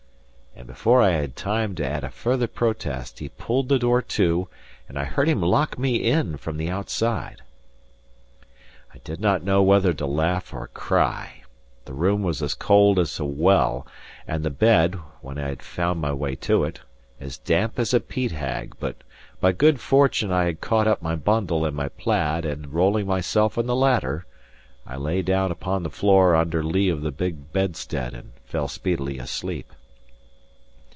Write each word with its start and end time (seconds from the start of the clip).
And 0.53 0.67
before 0.67 1.01
I 1.01 1.11
had 1.11 1.35
time 1.37 1.73
to 1.75 1.85
add 1.85 2.03
a 2.03 2.09
further 2.11 2.45
protest, 2.45 3.19
he 3.19 3.29
pulled 3.29 3.69
the 3.69 3.79
door 3.79 4.01
to, 4.01 4.47
and 4.87 4.99
I 4.99 5.05
heard 5.05 5.29
him 5.29 5.41
lock 5.41 5.79
me 5.79 5.95
in 5.95 6.35
from 6.37 6.57
the 6.57 6.69
outside. 6.69 7.41
I 8.93 8.97
did 8.99 9.21
not 9.21 9.45
know 9.45 9.63
whether 9.63 9.93
to 9.93 10.05
laugh 10.05 10.53
or 10.53 10.67
cry. 10.67 11.43
The 11.85 11.93
room 11.93 12.21
was 12.21 12.43
as 12.43 12.53
cold 12.53 12.99
as 12.99 13.17
a 13.17 13.23
well, 13.25 13.87
and 14.27 14.43
the 14.43 14.49
bed, 14.51 14.95
when 15.21 15.39
I 15.39 15.47
had 15.47 15.63
found 15.63 15.99
my 16.01 16.11
way 16.13 16.35
to 16.35 16.65
it, 16.65 16.81
as 17.19 17.37
damp 17.39 17.79
as 17.79 17.91
a 17.93 18.01
peat 18.01 18.33
hag; 18.33 18.75
but 18.79 18.97
by 19.39 19.53
good 19.53 19.79
fortune 19.79 20.31
I 20.33 20.43
had 20.43 20.61
caught 20.61 20.87
up 20.87 21.01
my 21.01 21.15
bundle 21.15 21.65
and 21.65 21.75
my 21.75 21.87
plaid, 21.89 22.45
and 22.45 22.73
rolling 22.73 23.07
myself 23.07 23.57
in 23.57 23.65
the 23.67 23.75
latter, 23.75 24.25
I 24.85 24.97
lay 24.97 25.21
down 25.23 25.49
upon 25.49 25.81
the 25.81 25.89
floor 25.89 26.35
under 26.35 26.61
lee 26.63 26.89
of 26.89 27.01
the 27.01 27.11
big 27.11 27.51
bedstead, 27.53 28.13
and 28.13 28.33
fell 28.45 28.67
speedily 28.67 29.17
asleep. 29.17 29.71